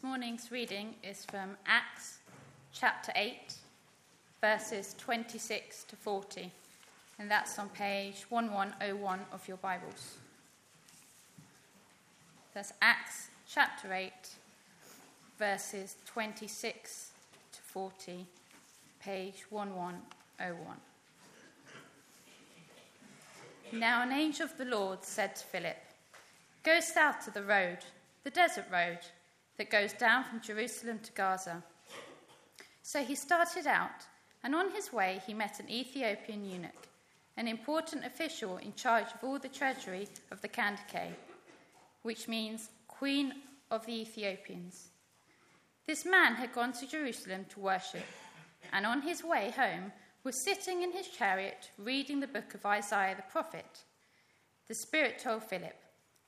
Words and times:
This 0.00 0.08
morning's 0.08 0.50
reading 0.50 0.94
is 1.02 1.26
from 1.26 1.58
Acts 1.66 2.20
chapter 2.72 3.12
8, 3.14 3.52
verses 4.40 4.94
26 4.96 5.84
to 5.84 5.94
40, 5.94 6.50
and 7.18 7.30
that's 7.30 7.58
on 7.58 7.68
page 7.68 8.24
1101 8.30 9.20
of 9.30 9.46
your 9.46 9.58
Bibles. 9.58 10.16
That's 12.54 12.72
Acts 12.80 13.28
chapter 13.46 13.92
8, 13.92 14.10
verses 15.38 15.96
26 16.06 17.10
to 17.52 17.60
40, 17.60 18.24
page 19.04 19.44
1101. 19.50 20.76
Now 23.78 24.02
an 24.02 24.12
angel 24.12 24.46
of 24.46 24.56
the 24.56 24.64
Lord 24.64 25.04
said 25.04 25.36
to 25.36 25.44
Philip, 25.44 25.76
Go 26.62 26.80
south 26.80 27.22
to 27.26 27.30
the 27.30 27.42
road, 27.42 27.80
the 28.24 28.30
desert 28.30 28.64
road 28.72 29.00
that 29.60 29.68
goes 29.68 29.92
down 29.92 30.24
from 30.24 30.40
Jerusalem 30.40 31.00
to 31.02 31.12
Gaza. 31.12 31.62
So 32.80 33.04
he 33.04 33.14
started 33.14 33.66
out, 33.66 34.06
and 34.42 34.54
on 34.54 34.70
his 34.70 34.90
way 34.90 35.20
he 35.26 35.34
met 35.34 35.60
an 35.60 35.70
Ethiopian 35.70 36.46
eunuch, 36.46 36.88
an 37.36 37.46
important 37.46 38.06
official 38.06 38.56
in 38.56 38.72
charge 38.72 39.08
of 39.12 39.22
all 39.22 39.38
the 39.38 39.50
treasury 39.50 40.08
of 40.30 40.40
the 40.40 40.48
Kandake, 40.48 41.12
which 42.00 42.26
means 42.26 42.70
Queen 42.88 43.34
of 43.70 43.84
the 43.84 44.00
Ethiopians. 44.00 44.88
This 45.86 46.06
man 46.06 46.36
had 46.36 46.54
gone 46.54 46.72
to 46.72 46.86
Jerusalem 46.86 47.44
to 47.50 47.60
worship, 47.60 48.06
and 48.72 48.86
on 48.86 49.02
his 49.02 49.22
way 49.22 49.52
home 49.54 49.92
was 50.24 50.42
sitting 50.42 50.82
in 50.82 50.92
his 50.92 51.08
chariot 51.08 51.68
reading 51.76 52.20
the 52.20 52.26
book 52.26 52.54
of 52.54 52.64
Isaiah 52.64 53.14
the 53.14 53.30
prophet. 53.30 53.84
The 54.68 54.74
Spirit 54.74 55.18
told 55.18 55.44
Philip, 55.44 55.76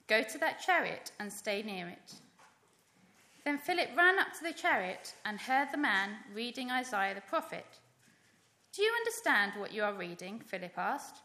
Go 0.07 0.23
to 0.23 0.37
that 0.37 0.61
chariot 0.61 1.13
and 1.19 1.33
stay 1.33 1.63
near 1.63 1.89
it. 1.89 2.13
Then 3.45 3.59
Philip 3.59 3.89
ran 3.97 4.19
up 4.19 4.33
to 4.35 4.45
the 4.45 4.53
chariot 4.53 5.15
and 5.25 5.41
heard 5.41 5.69
the 5.73 5.79
man 5.79 6.11
reading 6.33 6.71
Isaiah 6.71 7.15
the 7.15 7.21
prophet. 7.21 7.67
Do 8.73 8.83
you 8.83 8.93
understand 9.01 9.53
what 9.57 9.73
you 9.73 9.83
are 9.83 9.95
reading? 9.95 10.41
Philip 10.41 10.79
asked. 10.79 11.17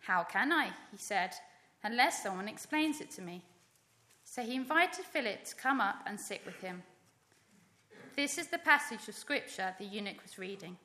How 0.00 0.24
can 0.24 0.52
I, 0.52 0.66
he 0.90 0.98
said, 0.98 1.30
unless 1.82 2.22
someone 2.22 2.48
explains 2.48 3.00
it 3.00 3.10
to 3.12 3.22
me? 3.22 3.42
So 4.24 4.42
he 4.42 4.54
invited 4.54 5.04
Philip 5.04 5.44
to 5.44 5.54
come 5.56 5.80
up 5.80 6.02
and 6.06 6.20
sit 6.20 6.42
with 6.44 6.60
him. 6.60 6.82
This 8.14 8.36
is 8.36 8.48
the 8.48 8.58
passage 8.58 9.08
of 9.08 9.14
scripture 9.14 9.74
the 9.78 9.86
eunuch 9.86 10.22
was 10.22 10.38
reading. 10.38 10.76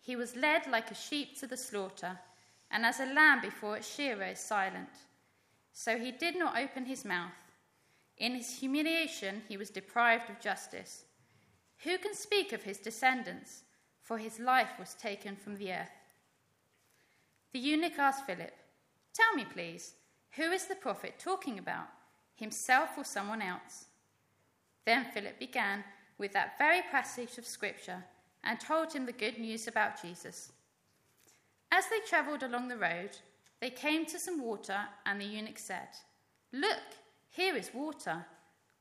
He 0.00 0.16
was 0.16 0.36
led 0.36 0.66
like 0.66 0.90
a 0.90 0.94
sheep 0.94 1.38
to 1.38 1.46
the 1.46 1.56
slaughter, 1.56 2.18
and 2.70 2.84
as 2.84 2.98
a 2.98 3.06
lamb 3.06 3.40
before 3.40 3.76
its 3.76 3.94
shearer 3.94 4.24
is 4.24 4.40
silent. 4.40 4.88
So 5.72 5.96
he 5.96 6.10
did 6.12 6.36
not 6.36 6.58
open 6.58 6.86
his 6.86 7.04
mouth. 7.04 7.43
In 8.18 8.34
his 8.34 8.58
humiliation, 8.58 9.42
he 9.48 9.56
was 9.56 9.70
deprived 9.70 10.30
of 10.30 10.40
justice. 10.40 11.04
Who 11.84 11.98
can 11.98 12.14
speak 12.14 12.52
of 12.52 12.62
his 12.62 12.78
descendants? 12.78 13.62
For 14.02 14.18
his 14.18 14.38
life 14.38 14.78
was 14.78 14.94
taken 14.94 15.36
from 15.36 15.56
the 15.56 15.72
earth. 15.72 15.90
The 17.52 17.58
eunuch 17.58 17.98
asked 17.98 18.26
Philip, 18.26 18.54
Tell 19.14 19.34
me, 19.34 19.44
please, 19.44 19.94
who 20.32 20.50
is 20.50 20.66
the 20.66 20.74
prophet 20.74 21.14
talking 21.18 21.58
about, 21.58 21.86
himself 22.34 22.90
or 22.96 23.04
someone 23.04 23.40
else? 23.40 23.86
Then 24.84 25.06
Philip 25.12 25.38
began 25.38 25.84
with 26.18 26.32
that 26.32 26.58
very 26.58 26.82
passage 26.82 27.38
of 27.38 27.46
Scripture 27.46 28.04
and 28.42 28.60
told 28.60 28.92
him 28.92 29.06
the 29.06 29.12
good 29.12 29.38
news 29.38 29.66
about 29.66 30.00
Jesus. 30.00 30.52
As 31.72 31.84
they 31.88 32.00
travelled 32.06 32.42
along 32.42 32.68
the 32.68 32.76
road, 32.76 33.16
they 33.60 33.70
came 33.70 34.04
to 34.06 34.18
some 34.18 34.42
water, 34.42 34.78
and 35.06 35.20
the 35.20 35.24
eunuch 35.24 35.58
said, 35.58 35.88
Look, 36.52 36.82
here 37.34 37.56
is 37.56 37.74
water. 37.74 38.24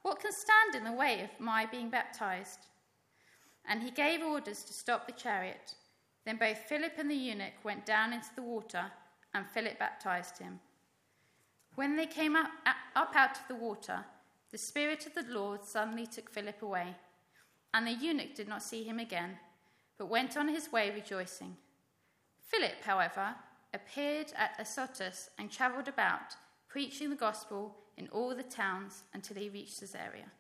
What 0.02 0.20
can 0.20 0.32
stand 0.32 0.76
in 0.76 0.84
the 0.84 0.98
way 0.98 1.22
of 1.22 1.40
my 1.40 1.66
being 1.66 1.90
baptized? 1.90 2.68
And 3.66 3.82
he 3.82 3.92
gave 3.92 4.22
orders 4.22 4.64
to 4.64 4.74
stop 4.74 5.06
the 5.08 5.14
chariot. 5.14 5.76
Then 6.26 6.38
both 6.38 6.58
Philip 6.58 6.94
and 6.98 7.10
the 7.10 7.16
eunuch 7.16 7.64
went 7.64 7.86
down 7.86 8.14
into 8.14 8.30
the 8.36 8.42
water, 8.42 8.86
and 9.34 9.48
Philip 9.48 9.80
baptized 9.80 10.38
him. 10.38 10.60
When 11.76 11.96
they 11.96 12.06
came 12.06 12.36
up, 12.36 12.52
up 12.96 13.14
out 13.16 13.38
of 13.38 13.48
the 13.48 13.56
water, 13.56 14.06
the 14.52 14.58
Spirit 14.58 15.08
of 15.08 15.16
the 15.16 15.34
Lord 15.34 15.64
suddenly 15.64 16.06
took 16.06 16.30
Philip 16.30 16.62
away, 16.62 16.96
and 17.74 17.88
the 17.88 17.92
eunuch 17.92 18.36
did 18.36 18.48
not 18.48 18.62
see 18.62 18.84
him 18.84 19.00
again 19.00 19.38
but 19.98 20.10
went 20.10 20.38
on 20.38 20.48
his 20.48 20.72
way 20.72 20.92
rejoicing. 20.92 21.56
Philip, 22.40 22.82
however, 22.84 23.36
appeared 23.74 24.34
at 24.36 24.60
Azotus 24.60 25.30
and 25.38 25.52
travelled 25.52 25.88
about, 25.88 26.36
preaching 26.68 27.10
the 27.10 27.16
gospel 27.16 27.76
in 27.98 28.08
all 28.10 28.36
the 28.36 28.44
towns 28.44 29.04
until 29.14 29.38
he 29.38 29.50
reached 29.50 29.80
Caesarea. 29.80 30.32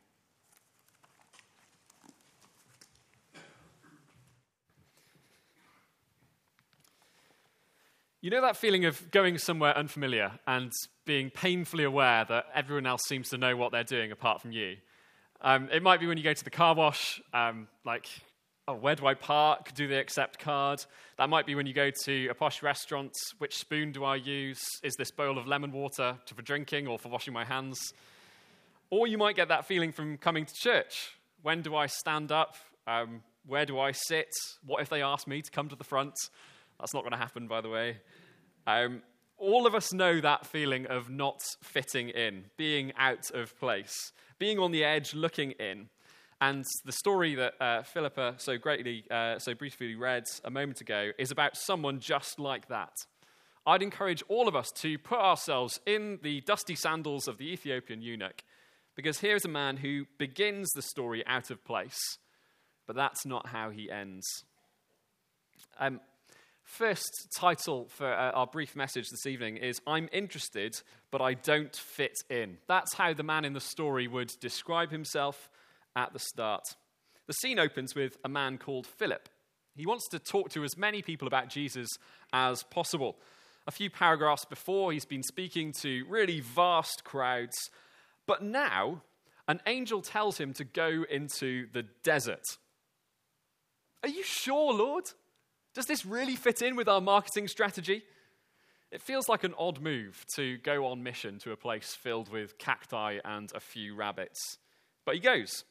You 8.22 8.30
know 8.30 8.41
that 8.41 8.56
feeling 8.56 8.86
of 8.86 9.12
going 9.12 9.38
somewhere 9.38 9.78
unfamiliar 9.78 10.31
and 10.47 10.72
being 11.03 11.30
painfully 11.30 11.84
aware 11.84 12.24
that 12.24 12.46
everyone 12.56 12.86
else 12.86 13.02
seems 13.06 13.30
to 13.31 13.38
know 13.38 13.58
what 13.58 13.74
they're 13.74 13.84
doing 13.84 14.14
apart 14.14 14.41
from 14.41 14.53
you? 14.53 14.78
Um, 15.41 15.68
it 15.74 15.84
might 15.84 16.00
be 16.00 16.08
when 16.08 16.18
you 16.18 16.24
go 16.24 16.34
to 16.34 16.44
the 16.44 16.50
car 16.50 16.74
wash, 16.74 17.22
um, 17.34 17.68
like 17.85 18.08
oh, 18.68 18.75
where 18.75 18.96
do 18.96 19.06
I 19.06 19.13
park? 19.13 19.74
Do 19.74 19.88
they 19.88 19.97
accept 19.97 20.40
card? 20.40 20.84
That 21.18 21.29
might 21.29 21.46
be 21.46 21.56
when 21.56 21.66
you 21.66 21.74
go 21.74 21.91
to 22.06 22.28
a 22.28 22.34
posh 22.34 22.63
restaurant. 22.63 23.12
Which 23.38 23.57
spoon 23.57 23.91
do 23.91 24.03
I 24.03 24.16
use? 24.16 24.62
Is 24.84 24.96
this 24.96 25.12
bowl 25.12 25.38
of 25.38 25.47
lemon 25.47 25.72
water 25.72 26.18
for 26.25 26.41
drinking 26.41 26.88
or 26.88 26.97
for 26.97 27.09
washing 27.09 27.34
my 27.34 27.46
hands? 27.46 27.79
Or 28.90 29.07
you 29.07 29.18
might 29.18 29.35
get 29.35 29.47
that 29.50 29.66
feeling 29.66 29.91
from 29.91 30.18
coming 30.18 30.46
to 30.46 30.53
church. 30.53 31.18
When 31.41 31.62
do 31.62 31.75
I 31.75 31.88
stand 31.88 32.31
up? 32.31 32.56
Um, 32.88 33.22
where 33.46 33.66
do 33.66 33.79
I 33.79 33.91
sit? 33.91 34.29
What 34.66 34.81
if 34.81 34.90
they 34.90 35.02
ask 35.02 35.28
me 35.28 35.41
to 35.41 35.52
come 35.52 35.68
to 35.69 35.75
the 35.75 35.84
front? 35.84 36.13
That's 36.79 36.94
not 36.94 37.02
going 37.02 37.12
to 37.12 37.18
happen, 37.18 37.47
by 37.47 37.62
the 37.62 37.69
way. 37.69 37.97
Um, 38.66 39.02
all 39.38 39.68
of 39.68 39.75
us 39.75 39.91
know 39.91 40.22
that 40.22 40.46
feeling 40.46 40.85
of 40.85 41.09
not 41.09 41.41
fitting 41.62 42.09
in, 42.09 42.46
being 42.56 42.94
out 42.97 43.29
of 43.31 43.57
place, 43.59 44.13
being 44.40 44.57
on 44.59 44.72
the 44.72 44.85
edge, 44.85 45.13
looking 45.13 45.52
in. 45.52 45.90
And 46.43 46.65
the 46.83 46.91
story 46.91 47.35
that 47.35 47.53
uh, 47.61 47.83
Philippa 47.83 48.33
so 48.35 48.57
greatly, 48.57 49.05
uh, 49.09 49.39
so 49.39 49.53
briefly 49.53 49.95
read 49.95 50.25
a 50.43 50.51
moment 50.51 50.81
ago 50.81 51.11
is 51.17 51.31
about 51.31 51.55
someone 51.55 52.01
just 52.01 52.37
like 52.37 52.67
that. 52.67 52.91
I'd 53.65 53.81
encourage 53.81 54.21
all 54.27 54.49
of 54.49 54.53
us 54.53 54.69
to 54.81 54.97
put 54.97 55.19
ourselves 55.19 55.79
in 55.85 56.19
the 56.21 56.41
dusty 56.41 56.75
sandals 56.75 57.29
of 57.29 57.37
the 57.37 57.45
Ethiopian 57.45 58.01
eunuch, 58.01 58.43
because 58.93 59.21
here 59.21 59.37
is 59.37 59.45
a 59.45 59.47
man 59.49 59.77
who 59.77 60.03
begins 60.17 60.69
the 60.71 60.81
story 60.81 61.25
out 61.25 61.49
of 61.49 61.63
place, 61.63 62.17
but 62.87 62.97
that's 62.97 63.25
not 63.25 63.47
how 63.47 63.69
he 63.69 63.89
ends. 63.89 64.27
Um, 65.79 66.01
first 66.65 67.09
title 67.37 67.87
for 67.87 68.13
uh, 68.13 68.31
our 68.31 68.47
brief 68.47 68.75
message 68.75 69.05
this 69.09 69.25
evening 69.25 69.55
is 69.55 69.79
I'm 69.87 70.09
interested, 70.11 70.75
but 71.09 71.21
I 71.21 71.35
don't 71.35 71.73
fit 71.73 72.17
in. 72.29 72.57
That's 72.67 72.95
how 72.95 73.13
the 73.13 73.23
man 73.23 73.45
in 73.45 73.53
the 73.53 73.61
story 73.61 74.09
would 74.09 74.33
describe 74.41 74.91
himself 74.91 75.49
at 75.95 76.13
the 76.13 76.19
start. 76.19 76.63
The 77.27 77.33
scene 77.33 77.59
opens 77.59 77.95
with 77.95 78.17
a 78.23 78.29
man 78.29 78.57
called 78.57 78.85
Philip. 78.85 79.29
He 79.75 79.85
wants 79.85 80.07
to 80.09 80.19
talk 80.19 80.49
to 80.51 80.63
as 80.63 80.77
many 80.77 81.01
people 81.01 81.27
about 81.27 81.49
Jesus 81.49 81.89
as 82.31 82.63
possible. 82.63 83.17
A 83.65 83.71
few 83.71 83.89
paragraphs 83.89 84.45
before, 84.45 84.91
he's 84.91 85.05
been 85.05 85.23
speaking 85.23 85.73
to 85.81 86.05
really 86.09 86.41
vast 86.41 87.03
crowds, 87.03 87.57
but 88.27 88.43
now 88.43 89.01
an 89.47 89.61
angel 89.65 90.01
tells 90.01 90.37
him 90.37 90.53
to 90.53 90.63
go 90.63 91.05
into 91.09 91.67
the 91.73 91.83
desert. 92.03 92.43
Are 94.03 94.09
you 94.09 94.23
sure, 94.23 94.73
Lord? 94.73 95.05
Does 95.73 95.85
this 95.85 96.05
really 96.05 96.35
fit 96.35 96.61
in 96.61 96.75
with 96.75 96.87
our 96.87 97.01
marketing 97.01 97.47
strategy? 97.47 98.03
It 98.91 99.01
feels 99.01 99.28
like 99.28 99.43
an 99.43 99.55
odd 99.57 99.81
move 99.81 100.23
to 100.35 100.57
go 100.57 100.85
on 100.85 101.01
mission 101.01 101.39
to 101.39 101.51
a 101.51 101.57
place 101.57 101.96
filled 101.96 102.29
with 102.29 102.59
cacti 102.59 103.17
and 103.25 103.49
a 103.55 103.59
few 103.59 103.96
rabbits. 103.96 104.59
But 105.05 105.16
he 105.16 105.22
goes. 105.22 105.63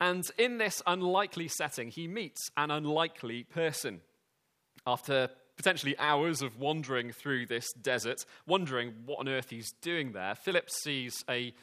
And 0.00 0.24
in 0.38 0.58
this 0.58 0.82
unlikely 0.86 1.48
setting, 1.48 1.88
he 1.88 2.08
meets 2.08 2.50
an 2.56 2.70
unlikely 2.70 3.44
person. 3.44 4.00
After 4.86 5.30
potentially 5.56 5.96
hours 5.98 6.42
of 6.42 6.58
wandering 6.58 7.12
through 7.12 7.46
this 7.46 7.72
desert, 7.72 8.24
wondering 8.46 8.94
what 9.06 9.20
on 9.20 9.28
earth 9.28 9.50
he's 9.50 9.72
doing 9.80 10.12
there, 10.12 10.34
Philip 10.34 10.68
sees 10.70 11.24
a 11.28 11.54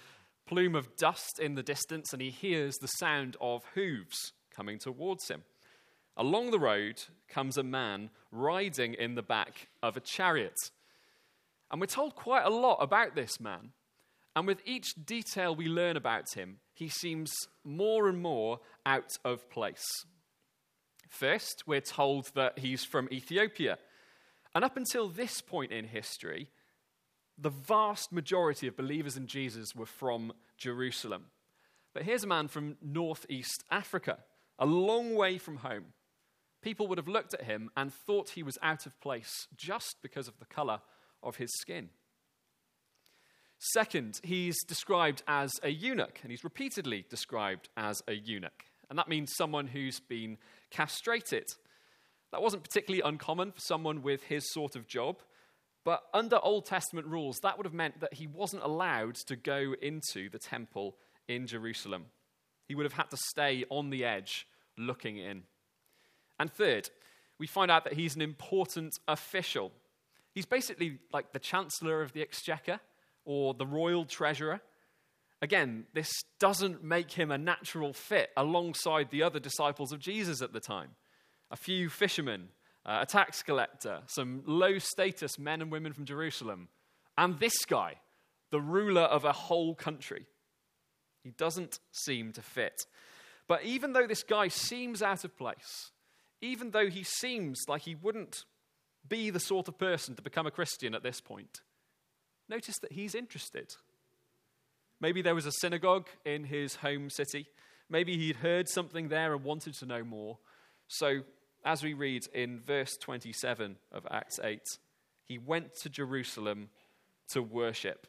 plume 0.47 0.75
of 0.75 0.95
dust 0.95 1.39
in 1.39 1.55
the 1.55 1.63
distance 1.63 2.13
and 2.13 2.21
he 2.21 2.29
hears 2.29 2.75
the 2.77 2.87
sound 2.87 3.37
of 3.39 3.63
hooves 3.75 4.33
coming 4.55 4.79
towards 4.79 5.27
him. 5.29 5.43
Along 6.17 6.51
the 6.51 6.59
road 6.59 7.01
comes 7.29 7.57
a 7.57 7.63
man 7.63 8.09
riding 8.31 8.93
in 8.93 9.15
the 9.15 9.21
back 9.21 9.67
of 9.81 9.95
a 9.95 10.01
chariot. 10.01 10.55
And 11.69 11.79
we're 11.79 11.87
told 11.87 12.15
quite 12.15 12.45
a 12.45 12.49
lot 12.49 12.77
about 12.81 13.15
this 13.15 13.39
man. 13.39 13.71
And 14.35 14.47
with 14.47 14.61
each 14.65 14.93
detail 15.05 15.55
we 15.55 15.67
learn 15.67 15.97
about 15.97 16.33
him, 16.33 16.57
he 16.73 16.87
seems 16.87 17.33
more 17.63 18.07
and 18.07 18.21
more 18.21 18.59
out 18.85 19.17
of 19.25 19.49
place. 19.49 19.85
First, 21.09 21.63
we're 21.67 21.81
told 21.81 22.31
that 22.35 22.59
he's 22.59 22.85
from 22.85 23.09
Ethiopia. 23.11 23.77
And 24.55 24.63
up 24.63 24.77
until 24.77 25.09
this 25.09 25.41
point 25.41 25.71
in 25.73 25.85
history, 25.85 26.49
the 27.37 27.49
vast 27.49 28.13
majority 28.13 28.67
of 28.67 28.77
believers 28.77 29.17
in 29.17 29.27
Jesus 29.27 29.75
were 29.75 29.85
from 29.85 30.31
Jerusalem. 30.57 31.25
But 31.93 32.03
here's 32.03 32.23
a 32.23 32.27
man 32.27 32.47
from 32.47 32.77
northeast 32.81 33.65
Africa, 33.69 34.19
a 34.57 34.65
long 34.65 35.15
way 35.15 35.37
from 35.37 35.57
home. 35.57 35.87
People 36.61 36.87
would 36.87 36.97
have 36.97 37.07
looked 37.07 37.33
at 37.33 37.43
him 37.43 37.69
and 37.75 37.93
thought 37.93 38.29
he 38.29 38.43
was 38.43 38.57
out 38.61 38.85
of 38.85 38.99
place 39.01 39.47
just 39.55 39.97
because 40.01 40.27
of 40.27 40.39
the 40.39 40.45
color 40.45 40.79
of 41.23 41.37
his 41.37 41.51
skin. 41.59 41.89
Second, 43.63 44.19
he's 44.23 44.63
described 44.63 45.21
as 45.27 45.51
a 45.61 45.69
eunuch, 45.69 46.19
and 46.23 46.31
he's 46.31 46.43
repeatedly 46.43 47.05
described 47.11 47.69
as 47.77 48.01
a 48.07 48.13
eunuch. 48.13 48.65
And 48.89 48.97
that 48.97 49.07
means 49.07 49.35
someone 49.35 49.67
who's 49.67 49.99
been 49.99 50.39
castrated. 50.71 51.45
That 52.31 52.41
wasn't 52.41 52.63
particularly 52.63 53.03
uncommon 53.05 53.51
for 53.51 53.61
someone 53.61 54.01
with 54.01 54.23
his 54.23 54.51
sort 54.51 54.75
of 54.75 54.87
job, 54.87 55.17
but 55.83 56.01
under 56.11 56.39
Old 56.39 56.65
Testament 56.65 57.05
rules, 57.05 57.37
that 57.43 57.57
would 57.57 57.67
have 57.67 57.73
meant 57.73 57.99
that 57.99 58.15
he 58.15 58.25
wasn't 58.25 58.63
allowed 58.63 59.13
to 59.27 59.35
go 59.35 59.75
into 59.79 60.27
the 60.27 60.39
temple 60.39 60.95
in 61.27 61.45
Jerusalem. 61.45 62.05
He 62.67 62.73
would 62.73 62.85
have 62.85 62.93
had 62.93 63.11
to 63.11 63.17
stay 63.17 63.65
on 63.69 63.91
the 63.91 64.03
edge 64.03 64.47
looking 64.75 65.17
in. 65.17 65.43
And 66.39 66.51
third, 66.51 66.89
we 67.37 67.45
find 67.45 67.69
out 67.69 67.83
that 67.83 67.93
he's 67.93 68.15
an 68.15 68.23
important 68.23 68.97
official. 69.07 69.71
He's 70.33 70.47
basically 70.47 70.97
like 71.13 71.31
the 71.31 71.39
Chancellor 71.39 72.01
of 72.01 72.13
the 72.13 72.23
Exchequer 72.23 72.79
or 73.25 73.53
the 73.53 73.65
royal 73.65 74.05
treasurer. 74.05 74.61
Again, 75.41 75.85
this 75.93 76.11
doesn't 76.39 76.83
make 76.83 77.11
him 77.11 77.31
a 77.31 77.37
natural 77.37 77.93
fit 77.93 78.29
alongside 78.37 79.09
the 79.09 79.23
other 79.23 79.39
disciples 79.39 79.91
of 79.91 79.99
Jesus 79.99 80.41
at 80.41 80.53
the 80.53 80.59
time. 80.59 80.89
A 81.49 81.55
few 81.55 81.89
fishermen, 81.89 82.49
uh, 82.85 82.99
a 83.01 83.05
tax 83.05 83.41
collector, 83.41 84.01
some 84.07 84.43
low 84.45 84.77
status 84.77 85.39
men 85.39 85.61
and 85.61 85.71
women 85.71 85.93
from 85.93 86.05
Jerusalem, 86.05 86.69
and 87.17 87.39
this 87.39 87.65
guy, 87.65 87.95
the 88.51 88.61
ruler 88.61 89.01
of 89.01 89.25
a 89.25 89.31
whole 89.31 89.73
country. 89.73 90.25
He 91.23 91.31
doesn't 91.31 91.79
seem 91.91 92.33
to 92.33 92.41
fit. 92.41 92.85
But 93.47 93.63
even 93.63 93.93
though 93.93 94.07
this 94.07 94.23
guy 94.23 94.47
seems 94.47 95.01
out 95.01 95.23
of 95.23 95.37
place, 95.37 95.91
even 96.41 96.71
though 96.71 96.89
he 96.89 97.03
seems 97.03 97.63
like 97.67 97.83
he 97.83 97.95
wouldn't 97.95 98.45
be 99.07 99.29
the 99.29 99.39
sort 99.39 99.67
of 99.67 99.77
person 99.77 100.15
to 100.15 100.21
become 100.21 100.47
a 100.47 100.51
Christian 100.51 100.95
at 100.95 101.03
this 101.03 101.21
point, 101.21 101.61
notice 102.51 102.77
that 102.79 102.91
he's 102.91 103.15
interested. 103.15 103.73
Maybe 104.99 105.23
there 105.23 105.33
was 105.33 105.47
a 105.47 105.51
synagogue 105.51 106.07
in 106.25 106.43
his 106.43 106.75
home 106.75 107.09
city. 107.09 107.47
Maybe 107.89 108.17
he'd 108.17 108.35
heard 108.35 108.69
something 108.69 109.07
there 109.07 109.33
and 109.33 109.43
wanted 109.43 109.73
to 109.75 109.85
know 109.85 110.03
more. 110.03 110.37
So, 110.87 111.21
as 111.65 111.81
we 111.81 111.93
read 111.93 112.23
in 112.33 112.59
verse 112.59 112.97
27 112.97 113.77
of 113.91 114.05
Acts 114.11 114.39
8, 114.43 114.59
he 115.25 115.37
went 115.37 115.73
to 115.81 115.89
Jerusalem 115.89 116.69
to 117.29 117.41
worship. 117.41 118.07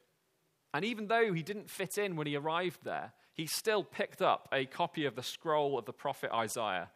And 0.75 0.85
even 0.85 1.07
though 1.07 1.33
he 1.33 1.43
didn't 1.43 1.71
fit 1.71 1.97
in 1.97 2.17
when 2.17 2.27
he 2.27 2.37
arrived 2.37 2.81
there, 2.83 3.13
he 3.35 3.47
still 3.47 3.85
picked 3.85 4.23
up 4.23 4.49
a 4.53 4.67
copy 4.67 5.07
of 5.07 5.15
the 5.15 5.23
scroll 5.23 5.79
of 5.79 5.85
the 5.85 5.93
prophet 5.93 6.31
Isaiah 6.33 6.91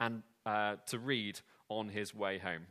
and 0.00 0.22
uh, 0.46 0.76
to 0.86 0.98
read 0.98 1.40
on 1.68 1.88
his 1.88 2.14
way 2.14 2.38
home. 2.38 2.66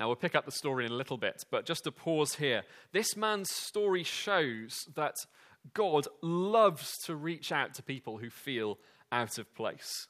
Now, 0.00 0.06
we'll 0.06 0.16
pick 0.16 0.34
up 0.34 0.46
the 0.46 0.50
story 0.50 0.86
in 0.86 0.92
a 0.92 0.96
little 0.96 1.18
bit, 1.18 1.44
but 1.50 1.66
just 1.66 1.84
to 1.84 1.92
pause 1.92 2.36
here, 2.36 2.62
this 2.90 3.18
man's 3.18 3.50
story 3.50 4.02
shows 4.02 4.86
that 4.96 5.16
God 5.74 6.08
loves 6.22 6.96
to 7.04 7.14
reach 7.14 7.52
out 7.52 7.74
to 7.74 7.82
people 7.82 8.16
who 8.16 8.30
feel 8.30 8.78
out 9.12 9.36
of 9.36 9.54
place. 9.54 10.08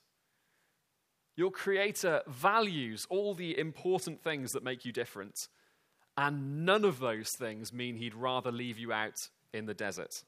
Your 1.37 1.51
Creator 1.51 2.23
values 2.29 3.05
all 3.11 3.35
the 3.35 3.59
important 3.59 4.23
things 4.23 4.53
that 4.53 4.63
make 4.63 4.85
you 4.85 4.93
different, 4.93 5.35
and 6.17 6.65
none 6.65 6.85
of 6.85 7.01
those 7.01 7.31
things 7.37 7.73
mean 7.73 7.97
He'd 7.97 8.15
rather 8.15 8.53
leave 8.53 8.79
you 8.79 8.93
out 8.93 9.17
in 9.53 9.67
the 9.67 9.75
desert. 9.75 10.23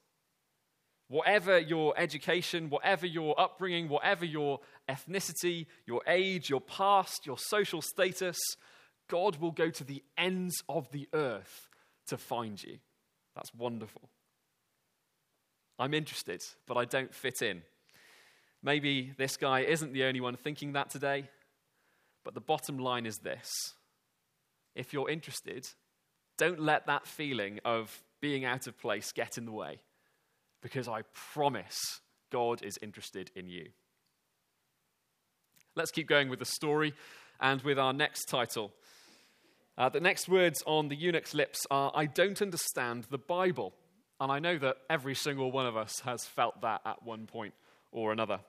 Whatever 1.07 1.61
your 1.61 1.95
education, 1.97 2.69
whatever 2.69 3.07
your 3.07 3.39
upbringing, 3.41 3.89
whatever 3.89 4.25
your 4.25 4.59
ethnicity, 4.89 5.67
your 5.87 6.03
age, 6.09 6.51
your 6.51 6.61
past, 6.61 7.27
your 7.27 7.39
social 7.39 7.81
status, 7.81 8.41
God 9.09 9.37
will 9.37 9.51
go 9.51 9.71
to 9.71 9.85
the 9.85 10.03
ends 10.17 10.63
of 10.69 10.91
the 10.91 11.09
earth 11.13 11.69
to 12.07 12.17
find 12.17 12.63
you. 12.63 12.79
That's 13.35 13.55
wonderful. 13.55 14.09
I'm 15.79 15.95
interested, 15.95 16.43
but 16.67 16.77
I 16.77 16.85
don't 16.85 17.15
fit 17.15 17.43
in. 17.43 17.63
Maybe 18.63 19.13
this 19.17 19.37
guy 19.37 19.61
isn't 19.61 19.93
the 19.93 20.05
only 20.05 20.21
one 20.21 20.37
thinking 20.37 20.73
that 20.75 20.91
today, 20.91 21.29
but 22.25 22.35
the 22.35 22.41
bottom 22.41 22.79
line 22.79 23.07
is 23.07 23.19
this 23.19 23.49
if 24.75 24.93
you're 24.93 25.11
interested, 25.11 25.67
don't 26.39 26.61
let 26.61 26.87
that 26.87 27.07
feeling 27.07 27.61
of 27.65 28.03
being 28.21 28.45
out 28.45 28.67
of 28.67 28.79
place 28.79 29.13
get 29.13 29.37
in 29.37 29.45
the 29.45 29.53
way, 29.53 29.81
because 30.63 30.89
I 30.89 31.03
promise 31.33 31.79
God 32.31 32.63
is 32.63 32.79
interested 32.81 33.31
in 33.35 33.49
you. 33.49 33.69
Let's 35.75 35.91
keep 35.91 36.07
going 36.07 36.29
with 36.29 36.39
the 36.39 36.45
story 36.45 36.95
and 37.41 37.61
with 37.63 37.79
our 37.79 37.93
next 37.93 38.27
title 38.27 38.71
uh, 39.79 39.89
the 39.89 40.01
next 40.01 40.29
words 40.29 40.63
on 40.67 40.89
the 40.89 40.97
eunuch's 40.97 41.35
lips 41.35 41.67
are, 41.71 41.91
I 41.95 42.07
don't 42.07 42.41
understand 42.43 43.07
the 43.11 43.19
Bible. 43.19 43.75
And 44.21 44.31
I 44.31 44.39
know 44.39 44.59
that 44.59 44.77
every 44.89 45.15
single 45.15 45.51
one 45.51 45.67
of 45.67 45.77
us 45.77 46.01
has 46.05 46.25
felt 46.25 46.61
that 46.61 46.83
at 46.85 47.03
one 47.03 47.27
point 47.27 47.55
or 47.91 48.13
another. 48.13 48.41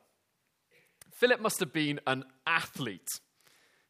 Philip 1.20 1.40
must 1.40 1.60
have 1.60 1.74
been 1.74 2.00
an 2.06 2.26
athlete. 2.46 3.08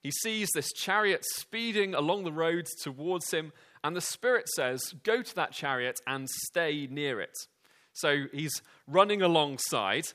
He 0.01 0.11
sees 0.11 0.49
this 0.53 0.71
chariot 0.73 1.23
speeding 1.25 1.93
along 1.93 2.23
the 2.23 2.31
road 2.31 2.67
towards 2.81 3.31
him, 3.31 3.53
and 3.83 3.95
the 3.95 4.01
Spirit 4.01 4.47
says, 4.49 4.93
Go 5.03 5.21
to 5.21 5.35
that 5.35 5.51
chariot 5.51 5.99
and 6.05 6.29
stay 6.29 6.87
near 6.89 7.21
it. 7.21 7.35
So 7.93 8.25
he's 8.33 8.61
running 8.87 9.21
alongside, 9.21 10.07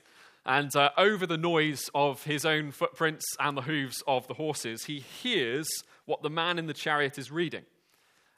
and 0.45 0.75
uh, 0.75 0.91
over 0.97 1.25
the 1.25 1.37
noise 1.37 1.89
of 1.95 2.23
his 2.23 2.45
own 2.45 2.71
footprints 2.71 3.25
and 3.39 3.57
the 3.57 3.63
hooves 3.63 4.03
of 4.07 4.27
the 4.27 4.35
horses, 4.35 4.85
he 4.85 4.99
hears 4.99 5.67
what 6.09 6.23
the 6.23 6.29
man 6.29 6.57
in 6.57 6.65
the 6.65 6.73
chariot 6.73 7.19
is 7.19 7.29
reading. 7.29 7.61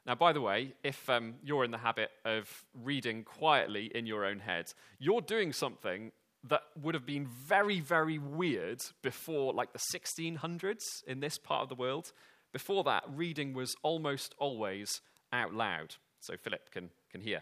Now, 0.06 0.16
by 0.16 0.34
the 0.34 0.42
way, 0.42 0.74
if 0.84 1.10
um, 1.10 1.36
you're 1.42 1.64
in 1.64 1.72
the 1.72 1.78
habit 1.78 2.10
of 2.26 2.50
reading 2.84 3.24
quietly 3.24 3.90
in 3.96 4.06
your 4.06 4.26
own 4.26 4.40
head, 4.40 4.74
you're 5.00 5.22
doing 5.22 5.54
something 5.54 6.12
that 6.50 6.64
would 6.82 6.96
have 6.96 7.06
been 7.06 7.28
very, 7.28 7.80
very 7.80 8.18
weird 8.18 8.82
before, 9.02 9.54
like 9.54 9.72
the 9.72 9.80
1600s 9.96 10.82
in 11.08 11.22
this 11.22 11.38
part 11.38 11.64
of 11.64 11.70
the 11.70 11.76
world. 11.76 12.12
Before 12.52 12.84
that, 12.84 13.04
reading 13.08 13.54
was 13.54 13.74
almost 13.84 14.36
always 14.38 15.00
out 15.32 15.54
loud, 15.54 15.96
so 16.20 16.36
Philip 16.36 16.72
can, 16.72 16.90
can 17.10 17.22
hear. 17.22 17.42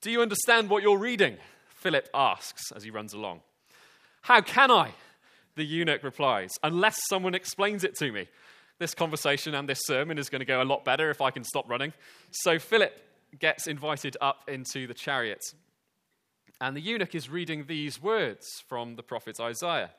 Do 0.00 0.10
you 0.10 0.22
understand 0.22 0.70
what 0.70 0.82
you're 0.82 0.96
reading? 0.96 1.36
Philip 1.68 2.08
asks 2.14 2.72
as 2.72 2.82
he 2.82 2.90
runs 2.90 3.12
along. 3.12 3.42
How 4.22 4.40
can 4.40 4.70
I? 4.70 4.92
The 5.54 5.66
eunuch 5.66 6.02
replies, 6.02 6.52
unless 6.62 6.98
someone 7.10 7.34
explains 7.34 7.84
it 7.84 7.94
to 7.96 8.10
me 8.10 8.28
this 8.78 8.94
conversation 8.94 9.54
and 9.54 9.68
this 9.68 9.80
sermon 9.84 10.18
is 10.18 10.28
going 10.28 10.40
to 10.40 10.46
go 10.46 10.62
a 10.62 10.64
lot 10.64 10.84
better 10.84 11.10
if 11.10 11.20
I 11.20 11.30
can 11.30 11.44
stop 11.44 11.68
running. 11.68 11.92
So 12.30 12.58
Philip 12.58 12.92
gets 13.38 13.66
invited 13.66 14.16
up 14.20 14.48
into 14.48 14.86
the 14.86 14.94
chariot. 14.94 15.42
And 16.60 16.76
the 16.76 16.80
eunuch 16.80 17.14
is 17.14 17.28
reading 17.28 17.66
these 17.66 18.00
words 18.02 18.46
from 18.66 18.96
the 18.96 19.02
prophet 19.02 19.38
Isaiah 19.40 19.90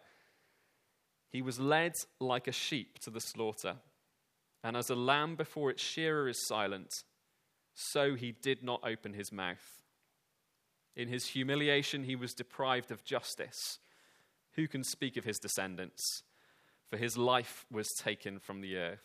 He 1.31 1.41
was 1.41 1.59
led 1.59 1.93
like 2.19 2.47
a 2.47 2.51
sheep 2.51 2.99
to 2.99 3.09
the 3.11 3.19
slaughter, 3.19 3.75
and 4.63 4.75
as 4.75 4.89
a 4.89 4.95
lamb 4.95 5.35
before 5.35 5.69
its 5.69 5.83
shearer 5.83 6.27
is 6.27 6.47
silent, 6.47 6.91
so 7.75 8.15
he 8.15 8.31
did 8.31 8.63
not 8.63 8.81
open 8.83 9.13
his 9.13 9.31
mouth. 9.31 9.83
In 10.95 11.09
his 11.09 11.27
humiliation, 11.27 12.05
he 12.05 12.15
was 12.15 12.33
deprived 12.33 12.89
of 12.89 13.05
justice. 13.05 13.77
Who 14.55 14.67
can 14.67 14.83
speak 14.83 15.15
of 15.15 15.25
his 15.25 15.37
descendants? 15.37 16.23
For 16.89 16.97
his 16.97 17.17
life 17.17 17.65
was 17.71 17.87
taken 17.99 18.39
from 18.39 18.61
the 18.61 18.77
earth. 18.77 19.03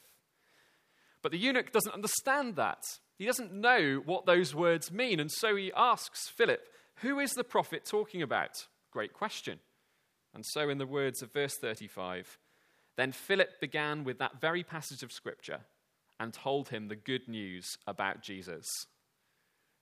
But 1.23 1.33
the 1.33 1.39
eunuch 1.39 1.73
doesn't 1.73 1.95
understand 1.95 2.57
that. 2.57 2.83
He 3.17 3.27
doesn't 3.27 3.53
know 3.53 4.03
what 4.05 4.27
those 4.27 4.55
words 4.55 4.91
mean, 4.91 5.21
and 5.21 5.31
so 5.31 5.55
he 5.55 5.73
asks 5.77 6.29
Philip, 6.29 6.61
Who 6.97 7.19
is 7.21 7.33
the 7.33 7.45
prophet 7.45 7.85
talking 7.85 8.23
about? 8.23 8.67
Great 8.91 9.13
question. 9.13 9.61
And 10.35 10.45
so, 10.47 10.69
in 10.69 10.79
the 10.79 10.87
words 10.87 11.23
of 11.23 11.33
verse 11.33 11.57
35, 11.61 12.39
then 12.97 13.13
Philip 13.13 13.61
began 13.61 14.05
with 14.05 14.19
that 14.19 14.41
very 14.41 14.65
passage 14.65 15.03
of 15.03 15.13
Scripture 15.13 15.61
and 16.19 16.33
told 16.33 16.69
him 16.69 16.89
the 16.89 16.97
good 16.97 17.29
news 17.29 17.67
about 17.87 18.23
Jesus. 18.23 18.67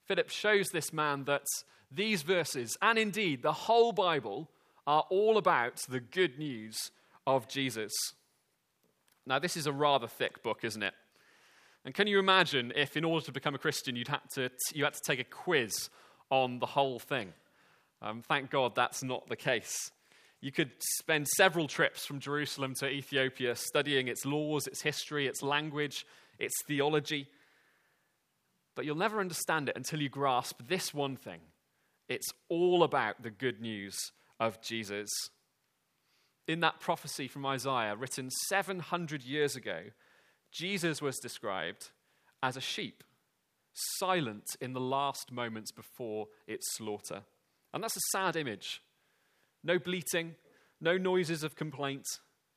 Philip 0.07 0.31
shows 0.31 0.69
this 0.69 0.93
man 0.93 1.25
that 1.25 1.45
these 1.91 2.23
verses, 2.23 2.77
and 2.83 2.99
indeed 2.99 3.43
the 3.43 3.53
whole 3.53 3.93
Bible, 3.93 4.51
are 4.87 5.05
all 5.11 5.39
about 5.39 5.81
the 5.89 6.01
good 6.01 6.39
news 6.39 6.91
of 7.27 7.49
Jesus. 7.49 7.93
Now, 9.27 9.39
this 9.39 9.57
is 9.57 9.67
a 9.67 9.73
rather 9.73 10.07
thick 10.07 10.43
book, 10.43 10.65
isn't 10.65 10.83
it? 10.83 10.95
And 11.85 11.95
can 11.95 12.07
you 12.07 12.19
imagine 12.19 12.73
if, 12.77 12.97
in 12.97 13.05
order 13.05 13.25
to 13.27 13.33
become 13.33 13.55
a 13.55 13.59
Christian, 13.59 13.97
you'd 13.97 14.09
had 14.09 14.21
to, 14.35 14.51
you 14.75 14.85
had 14.85 14.95
to 14.95 15.01
take 15.05 15.21
a 15.21 15.25
quiz 15.25 15.89
on 16.31 16.59
the 16.59 16.67
whole 16.67 16.99
thing? 16.99 17.33
Um, 18.03 18.23
thank 18.23 18.51
God 18.51 18.75
that's 18.75 19.03
not 19.03 19.29
the 19.29 19.37
case. 19.37 19.91
You 20.41 20.53
could 20.53 20.71
spend 20.99 21.29
several 21.29 21.69
trips 21.69 22.07
from 22.07 22.19
Jerusalem 22.19 22.75
to 22.77 22.89
Ethiopia 22.89 23.55
studying 23.55 24.09
its 24.09 24.25
laws, 24.25 24.67
its 24.67 24.83
history, 24.83 25.27
its 25.27 25.43
language, 25.43 26.07
its 26.39 26.55
theology. 26.67 27.29
But 28.75 28.87
you'll 28.87 28.97
never 28.97 29.21
understand 29.21 29.69
it 29.69 29.77
until 29.77 30.01
you 30.01 30.09
grasp 30.09 30.61
this 30.67 30.95
one 30.95 31.17
thing 31.17 31.41
It's 32.09 32.29
all 32.49 32.83
about 32.83 33.23
the 33.23 33.31
good 33.31 33.61
news 33.61 33.97
of 34.39 34.61
Jesus. 34.63 35.11
In 36.51 36.59
that 36.63 36.81
prophecy 36.81 37.29
from 37.29 37.47
Isaiah, 37.47 37.95
written 37.95 38.29
700 38.29 39.23
years 39.23 39.55
ago, 39.55 39.83
Jesus 40.51 41.01
was 41.01 41.21
described 41.21 41.91
as 42.43 42.57
a 42.57 42.61
sheep, 42.61 43.05
silent 43.73 44.57
in 44.61 44.73
the 44.73 44.81
last 44.81 45.31
moments 45.31 45.71
before 45.71 46.27
its 46.49 46.67
slaughter. 46.75 47.23
And 47.73 47.85
that's 47.85 47.97
a 47.97 48.11
sad 48.11 48.35
image. 48.35 48.83
No 49.63 49.79
bleating, 49.79 50.35
no 50.81 50.97
noises 50.99 51.45
of 51.45 51.55
complaint, 51.55 52.05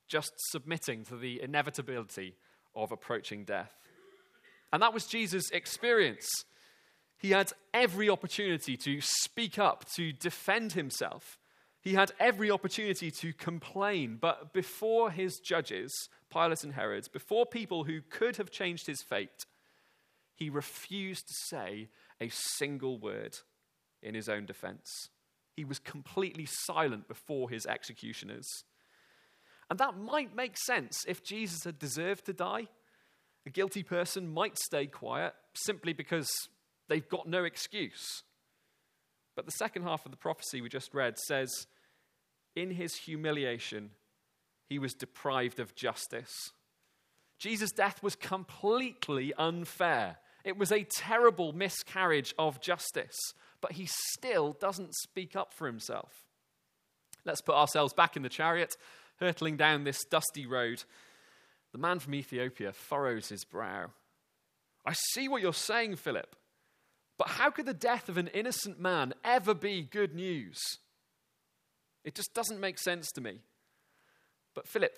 just 0.08 0.32
submitting 0.50 1.06
to 1.06 1.16
the 1.16 1.40
inevitability 1.40 2.34
of 2.76 2.92
approaching 2.92 3.46
death. 3.46 3.76
And 4.72 4.82
that 4.82 4.96
was 4.96 5.06
Jesus' 5.06 5.52
experience. 5.52 6.28
He 7.20 7.30
had 7.30 7.52
every 7.76 8.10
opportunity 8.10 8.76
to 8.76 9.02
speak 9.02 9.60
up, 9.60 9.86
to 9.98 10.12
defend 10.14 10.72
himself. 10.74 11.38
He 11.84 11.96
had 11.96 12.14
every 12.18 12.50
opportunity 12.50 13.12
to 13.12 13.34
complain, 13.34 14.18
but 14.20 14.54
before 14.54 15.12
his 15.12 15.40
judges, 15.40 15.92
Pilate 16.32 16.64
and 16.64 16.74
Herod, 16.74 17.10
before 17.12 17.46
people 17.46 17.84
who 17.84 18.02
could 18.02 18.38
have 18.38 18.52
changed 18.52 18.88
his 18.88 19.02
fate, 19.02 19.46
he 20.34 20.50
refused 20.50 21.28
to 21.28 21.34
say 21.48 21.90
a 22.22 22.30
single 22.30 22.98
word 22.98 23.38
in 24.02 24.16
his 24.16 24.30
own 24.30 24.46
defense. 24.46 25.10
He 25.58 25.66
was 25.66 25.78
completely 25.78 26.48
silent 26.48 27.08
before 27.10 27.50
his 27.50 27.66
executioners. 27.66 28.48
And 29.70 29.78
that 29.80 29.98
might 29.98 30.36
make 30.36 30.58
sense 30.58 31.04
if 31.06 31.24
Jesus 31.24 31.66
had 31.66 31.80
deserved 31.80 32.26
to 32.26 32.34
die. 32.34 32.68
A 33.46 33.50
guilty 33.50 33.84
person 33.84 34.34
might 34.34 34.58
stay 34.58 34.88
quiet 34.88 35.34
simply 35.54 35.92
because 35.92 36.32
they've 36.88 37.08
got 37.10 37.28
no 37.28 37.44
excuse. 37.44 38.24
But 39.36 39.46
the 39.46 39.52
second 39.52 39.84
half 39.84 40.06
of 40.06 40.12
the 40.12 40.18
prophecy 40.18 40.62
we 40.62 40.70
just 40.70 40.94
read 40.94 41.18
says, 41.18 41.68
in 42.56 42.72
his 42.72 42.96
humiliation, 42.96 43.92
he 44.70 44.80
was 44.80 44.94
deprived 44.94 45.60
of 45.60 45.76
justice. 45.76 46.52
Jesus' 47.40 47.72
death 47.72 48.02
was 48.02 48.16
completely 48.16 49.34
unfair. 49.38 50.18
It 50.44 50.58
was 50.58 50.72
a 50.72 50.84
terrible 50.84 51.54
miscarriage 51.54 52.34
of 52.38 52.62
justice, 52.62 53.18
but 53.62 53.74
he 53.74 53.88
still 53.88 54.54
doesn't 54.54 54.94
speak 54.96 55.36
up 55.36 55.54
for 55.54 55.68
himself. 55.68 56.12
Let's 57.26 57.42
put 57.42 57.56
ourselves 57.56 57.94
back 57.94 58.16
in 58.16 58.24
the 58.24 58.30
chariot, 58.30 58.76
hurtling 59.20 59.58
down 59.58 59.84
this 59.84 60.04
dusty 60.06 60.46
road. 60.46 60.84
The 61.72 61.78
man 61.78 62.00
from 62.00 62.16
Ethiopia 62.16 62.74
furrows 62.74 63.30
his 63.30 63.46
brow. 63.46 63.88
I 64.86 64.94
see 64.94 65.30
what 65.30 65.42
you're 65.42 65.54
saying, 65.54 65.96
Philip, 65.96 66.36
but 67.18 67.30
how 67.30 67.50
could 67.50 67.66
the 67.66 67.74
death 67.74 68.10
of 68.10 68.18
an 68.18 68.28
innocent 68.28 68.80
man 68.80 69.14
ever 69.24 69.54
be 69.54 69.82
good 69.82 70.14
news? 70.14 70.60
It 72.04 72.16
just 72.16 72.34
doesn't 72.34 72.60
make 72.60 72.78
sense 72.80 73.12
to 73.14 73.22
me. 73.22 73.40
But 74.54 74.68
Philip 74.68 74.98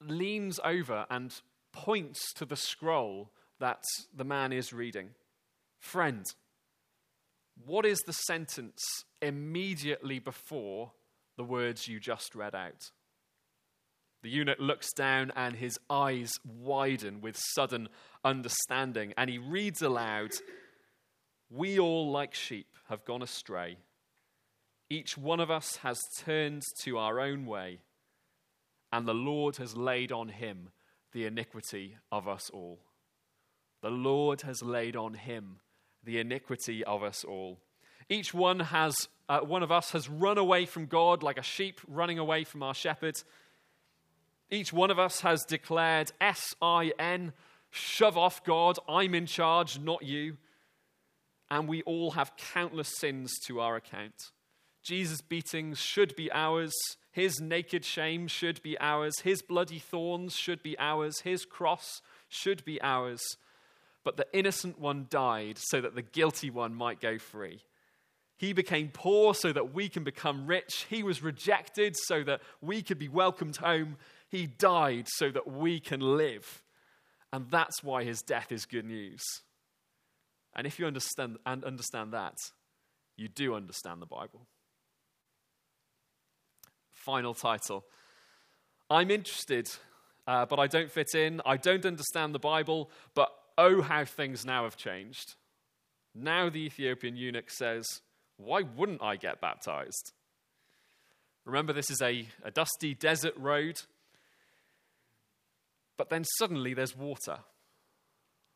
leans 0.00 0.60
over 0.64 1.06
and 1.10 1.34
points 1.72 2.32
to 2.34 2.44
the 2.44 2.56
scroll 2.56 3.30
that 3.58 3.84
the 4.14 4.24
man 4.24 4.52
is 4.52 4.72
reading. 4.72 5.10
Friend, 5.78 6.26
what 7.64 7.86
is 7.86 7.98
the 8.00 8.12
sentence 8.12 8.80
immediately 9.20 10.18
before 10.18 10.92
the 11.36 11.44
words 11.44 11.88
you 11.88 12.00
just 12.00 12.34
read 12.34 12.54
out? 12.54 12.90
The 14.22 14.30
eunuch 14.30 14.58
looks 14.60 14.92
down 14.92 15.32
and 15.34 15.56
his 15.56 15.78
eyes 15.90 16.32
widen 16.44 17.20
with 17.20 17.36
sudden 17.54 17.88
understanding, 18.24 19.12
and 19.16 19.28
he 19.28 19.38
reads 19.38 19.82
aloud 19.82 20.30
We 21.50 21.78
all, 21.78 22.10
like 22.10 22.34
sheep, 22.34 22.68
have 22.88 23.04
gone 23.04 23.22
astray. 23.22 23.78
Each 24.92 25.16
one 25.16 25.40
of 25.40 25.50
us 25.50 25.76
has 25.76 25.98
turned 26.18 26.64
to 26.82 26.98
our 26.98 27.18
own 27.18 27.46
way, 27.46 27.78
and 28.92 29.08
the 29.08 29.14
Lord 29.14 29.56
has 29.56 29.74
laid 29.74 30.12
on 30.12 30.28
him 30.28 30.68
the 31.12 31.24
iniquity 31.24 31.96
of 32.10 32.28
us 32.28 32.50
all. 32.52 32.78
The 33.80 33.88
Lord 33.88 34.42
has 34.42 34.62
laid 34.62 34.94
on 34.94 35.14
him 35.14 35.60
the 36.04 36.18
iniquity 36.18 36.84
of 36.84 37.02
us 37.02 37.24
all. 37.24 37.58
Each 38.10 38.34
one 38.34 38.60
has 38.60 39.08
uh, 39.30 39.40
one 39.40 39.62
of 39.62 39.72
us 39.72 39.92
has 39.92 40.10
run 40.10 40.36
away 40.36 40.66
from 40.66 40.84
God 40.84 41.22
like 41.22 41.38
a 41.38 41.42
sheep 41.42 41.80
running 41.88 42.18
away 42.18 42.44
from 42.44 42.62
our 42.62 42.74
shepherd. 42.74 43.14
Each 44.50 44.74
one 44.74 44.90
of 44.90 44.98
us 44.98 45.22
has 45.22 45.42
declared 45.46 46.12
S 46.20 46.54
I 46.60 46.92
N, 46.98 47.32
shove 47.70 48.18
off 48.18 48.44
God, 48.44 48.78
I'm 48.86 49.14
in 49.14 49.24
charge, 49.24 49.78
not 49.78 50.02
you. 50.02 50.36
And 51.50 51.66
we 51.66 51.80
all 51.84 52.10
have 52.10 52.36
countless 52.36 52.98
sins 52.98 53.32
to 53.46 53.60
our 53.60 53.76
account. 53.76 54.32
Jesus' 54.82 55.20
beatings 55.20 55.78
should 55.78 56.16
be 56.16 56.30
ours. 56.32 56.72
His 57.12 57.40
naked 57.40 57.84
shame 57.84 58.26
should 58.26 58.62
be 58.62 58.78
ours. 58.80 59.20
His 59.20 59.42
bloody 59.42 59.78
thorns 59.78 60.34
should 60.34 60.62
be 60.62 60.76
ours. 60.78 61.20
His 61.20 61.44
cross 61.44 62.00
should 62.28 62.64
be 62.64 62.80
ours. 62.82 63.22
But 64.04 64.16
the 64.16 64.26
innocent 64.32 64.78
one 64.80 65.06
died 65.08 65.58
so 65.58 65.80
that 65.80 65.94
the 65.94 66.02
guilty 66.02 66.50
one 66.50 66.74
might 66.74 67.00
go 67.00 67.18
free. 67.18 67.60
He 68.36 68.52
became 68.52 68.90
poor 68.92 69.34
so 69.34 69.52
that 69.52 69.72
we 69.72 69.88
can 69.88 70.02
become 70.02 70.48
rich. 70.48 70.86
He 70.90 71.04
was 71.04 71.22
rejected 71.22 71.94
so 71.96 72.24
that 72.24 72.40
we 72.60 72.82
could 72.82 72.98
be 72.98 73.08
welcomed 73.08 73.58
home. 73.58 73.96
He 74.28 74.46
died 74.46 75.06
so 75.08 75.30
that 75.30 75.46
we 75.46 75.78
can 75.78 76.00
live. 76.00 76.62
And 77.32 77.48
that's 77.50 77.84
why 77.84 78.02
his 78.02 78.20
death 78.20 78.50
is 78.50 78.66
good 78.66 78.84
news. 78.84 79.22
And 80.56 80.66
if 80.66 80.78
you 80.78 80.86
understand, 80.86 81.38
and 81.46 81.62
understand 81.62 82.12
that, 82.14 82.34
you 83.16 83.28
do 83.28 83.54
understand 83.54 84.02
the 84.02 84.06
Bible. 84.06 84.46
Final 86.92 87.34
title 87.34 87.84
I'm 88.90 89.10
interested, 89.10 89.70
uh, 90.26 90.44
but 90.44 90.58
I 90.58 90.66
don't 90.66 90.90
fit 90.90 91.14
in. 91.14 91.40
I 91.46 91.56
don't 91.56 91.86
understand 91.86 92.34
the 92.34 92.38
Bible, 92.38 92.90
but 93.14 93.32
oh, 93.56 93.80
how 93.80 94.04
things 94.04 94.44
now 94.44 94.64
have 94.64 94.76
changed. 94.76 95.34
Now 96.14 96.50
the 96.50 96.60
Ethiopian 96.60 97.16
eunuch 97.16 97.50
says, 97.50 98.02
Why 98.36 98.62
wouldn't 98.62 99.02
I 99.02 99.16
get 99.16 99.40
baptized? 99.40 100.12
Remember, 101.44 101.72
this 101.72 101.90
is 101.90 102.02
a, 102.02 102.26
a 102.44 102.50
dusty 102.50 102.94
desert 102.94 103.34
road. 103.36 103.80
But 105.96 106.10
then 106.10 106.24
suddenly 106.38 106.74
there's 106.74 106.96
water. 106.96 107.38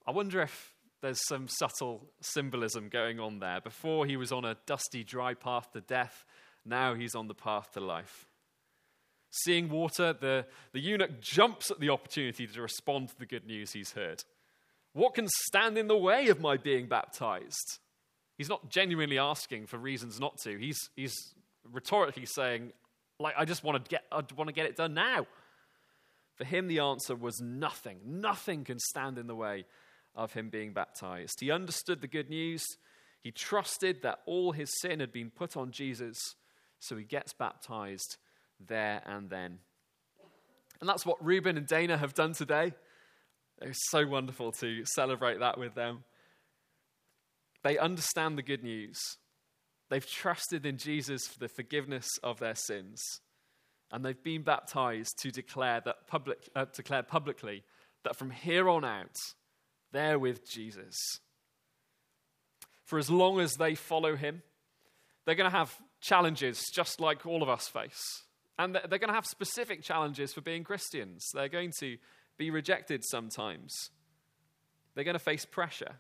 I 0.07 0.11
wonder 0.11 0.41
if 0.43 0.75
there's 1.01 1.27
some 1.27 1.49
subtle 1.49 2.07
symbolism 2.21 2.89
going 2.89 3.21
on 3.21 3.41
there. 3.41 3.61
Before 3.61 4.07
he 4.07 4.17
was 4.17 4.33
on 4.33 4.45
a 4.45 4.57
dusty, 4.67 5.05
dry 5.05 5.35
path 5.35 5.73
to 5.73 5.81
death, 5.81 6.25
now 6.67 6.95
he's 6.95 7.15
on 7.15 7.29
the 7.29 7.35
path 7.35 7.73
to 7.73 7.81
life. 7.81 8.27
Seeing 9.31 9.69
water, 9.69 10.13
the, 10.13 10.47
the 10.73 10.81
eunuch 10.81 11.21
jumps 11.21 11.71
at 11.71 11.81
the 11.81 11.91
opportunity 11.91 12.47
to 12.47 12.63
respond 12.63 13.09
to 13.09 13.19
the 13.19 13.27
good 13.27 13.47
news 13.47 13.73
he's 13.73 13.93
heard. 13.93 14.25
What 14.93 15.15
can 15.15 15.29
stand 15.29 15.77
in 15.77 15.89
the 15.89 15.97
way 15.97 16.29
of 16.29 16.41
my 16.41 16.57
being 16.57 16.87
baptized? 16.87 17.79
He's 18.39 18.49
not 18.49 18.71
genuinely 18.71 19.19
asking 19.19 19.67
for 19.67 19.79
reasons 19.79 20.19
not 20.19 20.39
to. 20.39 20.57
He's, 20.57 20.79
he's 20.97 21.35
rhetorically 21.71 22.27
saying, 22.27 22.73
like, 23.19 23.35
I 23.37 23.45
just 23.45 23.65
want 23.65 23.85
to 23.85 23.89
get, 23.89 24.05
I 24.11 24.23
want 24.37 24.49
to 24.49 24.55
get 24.55 24.67
it 24.67 24.77
done 24.77 24.95
now. 24.95 25.27
For 26.37 26.45
him, 26.45 26.69
the 26.69 26.81
answer 26.81 27.15
was 27.15 27.41
nothing. 27.41 27.99
Nothing 28.05 28.65
can 28.65 28.79
stand 28.79 29.19
in 29.19 29.27
the 29.27 29.35
way 29.35 29.65
of 30.15 30.33
him 30.33 30.51
being 30.51 30.73
baptized. 30.73 31.41
He 31.41 31.51
understood 31.51 32.01
the 32.01 32.07
good 32.07 32.29
news. 32.29 32.65
He 33.23 33.31
trusted 33.31 34.03
that 34.03 34.21
all 34.27 34.53
his 34.53 34.71
sin 34.81 35.01
had 35.01 35.13
been 35.13 35.31
put 35.31 35.57
on 35.57 35.73
Jesus, 35.73 36.17
so 36.81 36.97
he 36.97 37.05
gets 37.05 37.33
baptized 37.33 38.17
there 38.61 39.03
and 39.07 39.31
then. 39.31 39.59
And 40.81 40.89
that's 40.89 41.07
what 41.07 41.25
Ruben 41.25 41.57
and 41.57 41.67
Dana 41.67 41.97
have 41.97 42.15
done 42.15 42.33
today. 42.33 42.73
It 43.63 43.69
was 43.69 43.89
so 43.91 44.07
wonderful 44.07 44.53
to 44.53 44.85
celebrate 44.85 45.41
that 45.41 45.59
with 45.59 45.75
them. 45.75 46.05
They 47.63 47.79
understand 47.79 48.37
the 48.37 48.43
good 48.43 48.63
news. 48.63 48.99
They've 49.89 50.07
trusted 50.07 50.67
in 50.67 50.77
Jesus 50.79 51.27
for 51.27 51.39
the 51.39 51.49
forgiveness 51.49 52.07
of 52.23 52.39
their 52.39 52.55
sins 52.55 53.03
and 53.93 54.05
they've 54.05 54.23
been 54.23 54.43
baptized 54.43 55.19
to 55.21 55.31
declare, 55.31 55.81
that 55.85 56.07
public, 56.07 56.49
uh, 56.55 56.67
declare 56.75 57.03
publicly 57.03 57.63
that 58.05 58.17
from 58.17 58.31
here 58.31 58.69
on 58.69 58.85
out, 58.85 59.17
they're 59.93 60.19
with 60.19 60.49
Jesus. 60.49 60.97
For 62.85 62.99
as 62.99 63.11
long 63.11 63.41
as 63.41 63.55
they 63.55 63.75
follow 63.75 64.17
him, 64.17 64.43
they're 65.25 65.35
going 65.35 65.51
to 65.51 65.57
have 65.57 65.75
challenges 66.07 66.71
just 66.73 67.01
like 67.01 67.27
all 67.27 67.43
of 67.43 67.49
us 67.49 67.69
face. 67.69 68.23
And 68.59 68.75
they're 68.75 68.99
going 68.99 69.09
to 69.09 69.15
have 69.15 69.27
specific 69.27 69.83
challenges 69.83 70.33
for 70.33 70.41
being 70.41 70.65
Christians. 70.65 71.29
They're 71.35 71.49
going 71.49 71.73
to 71.81 71.99
be 72.39 72.51
rejected 72.51 73.05
sometimes. 73.05 73.91
They're 74.95 75.05
going 75.05 75.15
to 75.15 75.19
face 75.19 75.45
pressure. 75.45 75.97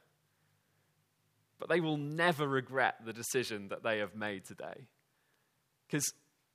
But 1.58 1.68
they 1.68 1.80
will 1.80 1.96
never 1.96 2.48
regret 2.48 2.96
the 3.04 3.12
decision 3.12 3.68
that 3.68 3.82
they 3.82 3.98
have 3.98 4.14
made 4.14 4.44
today. 4.44 4.86
Because 5.86 6.12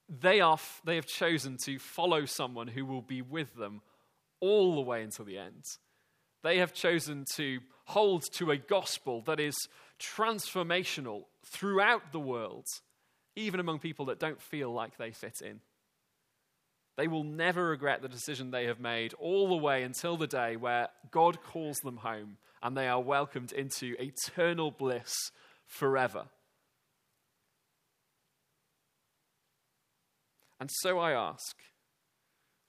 they, 0.09 0.41
are, 0.41 0.59
they 0.83 0.95
have 0.95 1.05
chosen 1.05 1.57
to 1.65 1.79
follow 1.79 2.25
someone 2.25 2.67
who 2.67 2.85
will 2.85 3.01
be 3.01 3.21
with 3.21 3.55
them 3.55 3.81
all 4.39 4.75
the 4.75 4.81
way 4.81 5.03
until 5.03 5.25
the 5.25 5.37
end. 5.37 5.63
They 6.43 6.57
have 6.57 6.73
chosen 6.73 7.25
to 7.35 7.59
hold 7.85 8.23
to 8.33 8.51
a 8.51 8.57
gospel 8.57 9.21
that 9.27 9.39
is 9.39 9.55
transformational 9.99 11.25
throughout 11.45 12.11
the 12.11 12.19
world, 12.19 12.65
even 13.35 13.59
among 13.59 13.79
people 13.79 14.05
that 14.05 14.19
don't 14.19 14.41
feel 14.41 14.71
like 14.71 14.97
they 14.97 15.11
fit 15.11 15.41
in. 15.41 15.59
They 16.97 17.07
will 17.07 17.23
never 17.23 17.69
regret 17.69 18.01
the 18.01 18.09
decision 18.09 18.51
they 18.51 18.65
have 18.65 18.79
made 18.79 19.13
all 19.15 19.47
the 19.49 19.55
way 19.55 19.83
until 19.83 20.17
the 20.17 20.27
day 20.27 20.55
where 20.55 20.89
God 21.09 21.41
calls 21.41 21.77
them 21.77 21.97
home 21.97 22.37
and 22.61 22.75
they 22.75 22.87
are 22.87 23.01
welcomed 23.01 23.51
into 23.53 23.95
eternal 23.99 24.71
bliss 24.71 25.13
forever. 25.65 26.25
And 30.59 30.69
so 30.81 30.99
I 30.99 31.13
ask, 31.13 31.55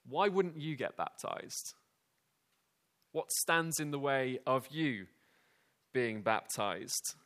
why 0.09 0.29
wouldn't 0.29 0.57
you 0.57 0.77
get 0.77 0.97
baptized? 0.97 1.75
What 3.13 3.31
stands 3.31 3.79
in 3.79 3.91
the 3.91 3.99
way 3.99 4.39
of 4.47 4.67
you 4.71 5.07
being 5.93 6.23
baptized? 6.23 7.17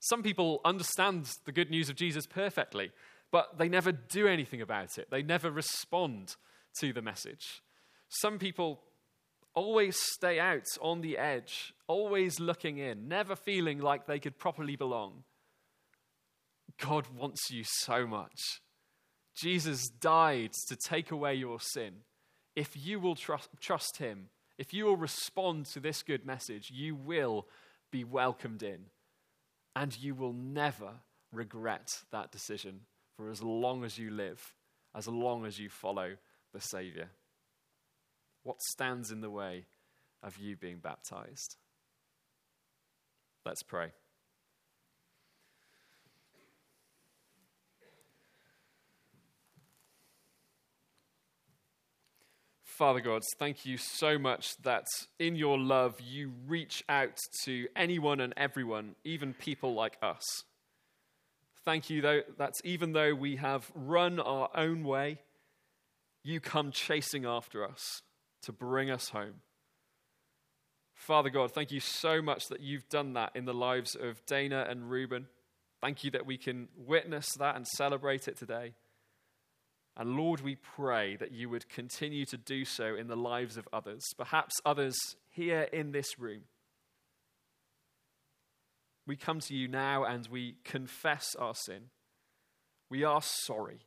Some 0.00 0.22
people 0.22 0.60
understand 0.64 1.28
the 1.44 1.52
good 1.52 1.70
news 1.70 1.88
of 1.88 1.96
Jesus 1.96 2.26
perfectly, 2.26 2.92
but 3.30 3.58
they 3.58 3.68
never 3.68 3.92
do 3.92 4.26
anything 4.26 4.62
about 4.62 4.98
it. 4.98 5.10
They 5.10 5.22
never 5.22 5.50
respond 5.50 6.36
to 6.80 6.92
the 6.92 7.02
message. 7.02 7.62
Some 8.08 8.38
people 8.38 8.80
always 9.54 9.98
stay 10.14 10.38
out 10.38 10.66
on 10.80 11.00
the 11.00 11.18
edge, 11.18 11.74
always 11.88 12.38
looking 12.38 12.78
in, 12.78 13.08
never 13.08 13.34
feeling 13.34 13.80
like 13.80 14.06
they 14.06 14.20
could 14.20 14.38
properly 14.38 14.76
belong. 14.76 15.24
God 16.80 17.06
wants 17.16 17.50
you 17.50 17.64
so 17.64 18.06
much. 18.06 18.60
Jesus 19.34 19.88
died 19.88 20.52
to 20.68 20.76
take 20.76 21.10
away 21.10 21.34
your 21.34 21.58
sin. 21.60 21.94
If 22.54 22.76
you 22.76 23.00
will 23.00 23.14
trust, 23.14 23.48
trust 23.60 23.98
him, 23.98 24.28
if 24.58 24.72
you 24.72 24.84
will 24.84 24.96
respond 24.96 25.66
to 25.66 25.80
this 25.80 26.02
good 26.02 26.24
message, 26.24 26.70
you 26.72 26.94
will 26.94 27.46
be 27.90 28.04
welcomed 28.04 28.62
in. 28.62 28.86
And 29.78 29.96
you 29.96 30.16
will 30.16 30.32
never 30.32 30.90
regret 31.32 32.02
that 32.10 32.32
decision 32.32 32.80
for 33.16 33.30
as 33.30 33.44
long 33.44 33.84
as 33.84 33.96
you 33.96 34.10
live, 34.10 34.52
as 34.92 35.06
long 35.06 35.46
as 35.46 35.60
you 35.60 35.68
follow 35.68 36.16
the 36.52 36.60
Savior. 36.60 37.10
What 38.42 38.60
stands 38.60 39.12
in 39.12 39.20
the 39.20 39.30
way 39.30 39.66
of 40.20 40.36
you 40.36 40.56
being 40.56 40.78
baptized? 40.78 41.54
Let's 43.46 43.62
pray. 43.62 43.92
Father 52.78 53.00
God, 53.00 53.22
thank 53.40 53.66
you 53.66 53.76
so 53.76 54.20
much 54.20 54.56
that 54.62 54.86
in 55.18 55.34
your 55.34 55.58
love 55.58 56.00
you 56.00 56.30
reach 56.46 56.84
out 56.88 57.18
to 57.42 57.66
anyone 57.74 58.20
and 58.20 58.32
everyone, 58.36 58.94
even 59.02 59.34
people 59.34 59.74
like 59.74 59.96
us. 60.00 60.22
Thank 61.64 61.90
you 61.90 62.00
though, 62.00 62.20
that 62.36 62.52
even 62.62 62.92
though 62.92 63.16
we 63.16 63.34
have 63.34 63.68
run 63.74 64.20
our 64.20 64.48
own 64.54 64.84
way, 64.84 65.18
you 66.22 66.38
come 66.38 66.70
chasing 66.70 67.26
after 67.26 67.64
us 67.64 68.02
to 68.42 68.52
bring 68.52 68.92
us 68.92 69.08
home. 69.08 69.40
Father 70.94 71.30
God, 71.30 71.50
thank 71.50 71.72
you 71.72 71.80
so 71.80 72.22
much 72.22 72.46
that 72.46 72.60
you've 72.60 72.88
done 72.88 73.14
that 73.14 73.32
in 73.34 73.44
the 73.44 73.52
lives 73.52 73.96
of 73.96 74.24
Dana 74.24 74.68
and 74.70 74.88
Reuben. 74.88 75.26
Thank 75.80 76.04
you 76.04 76.12
that 76.12 76.26
we 76.26 76.36
can 76.36 76.68
witness 76.76 77.26
that 77.40 77.56
and 77.56 77.66
celebrate 77.66 78.28
it 78.28 78.36
today. 78.36 78.74
And 79.98 80.16
Lord, 80.16 80.40
we 80.40 80.54
pray 80.54 81.16
that 81.16 81.32
you 81.32 81.48
would 81.48 81.68
continue 81.68 82.24
to 82.26 82.36
do 82.36 82.64
so 82.64 82.94
in 82.94 83.08
the 83.08 83.16
lives 83.16 83.56
of 83.56 83.68
others, 83.72 84.04
perhaps 84.16 84.54
others 84.64 84.96
here 85.28 85.62
in 85.72 85.90
this 85.90 86.20
room. 86.20 86.42
We 89.08 89.16
come 89.16 89.40
to 89.40 89.54
you 89.54 89.66
now 89.66 90.04
and 90.04 90.28
we 90.28 90.54
confess 90.64 91.34
our 91.36 91.54
sin. 91.54 91.90
We 92.88 93.02
are 93.02 93.22
sorry, 93.22 93.80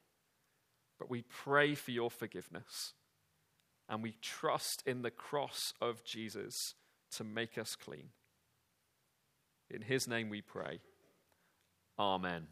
but 0.99 1.09
we 1.09 1.21
pray 1.21 1.75
for 1.75 1.91
your 1.91 2.11
forgiveness. 2.11 2.93
And 3.87 4.03
we 4.03 4.15
trust 4.21 4.83
in 4.85 5.03
the 5.03 5.11
cross 5.11 5.73
of 5.81 6.03
Jesus 6.03 6.55
to 7.11 7.23
make 7.23 7.57
us 7.57 7.75
clean. 7.75 8.09
In 9.69 9.81
his 9.81 10.07
name 10.07 10.29
we 10.29 10.41
pray. 10.41 10.79
Amen. 11.97 12.47